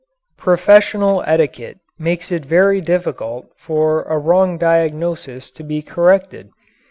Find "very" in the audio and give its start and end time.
2.43-2.81